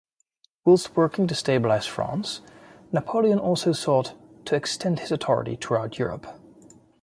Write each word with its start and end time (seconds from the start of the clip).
Whilst 0.65 0.95
working 0.97 1.27
to 1.27 1.35
stabilise 1.35 1.87
France, 1.87 2.41
Napoleon 2.91 3.37
also 3.37 3.71
sought 3.71 4.13
to 4.45 4.55
extend 4.55 4.97
his 5.01 5.11
authority 5.11 5.55
throughout 5.55 5.99
Europe. 5.99 6.39